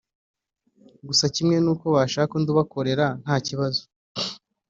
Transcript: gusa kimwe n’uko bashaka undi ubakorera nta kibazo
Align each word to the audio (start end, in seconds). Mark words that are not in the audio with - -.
gusa 1.07 1.25
kimwe 1.35 1.57
n’uko 1.63 1.85
bashaka 1.95 2.31
undi 2.37 2.49
ubakorera 2.53 3.05
nta 3.23 3.35
kibazo 3.47 3.81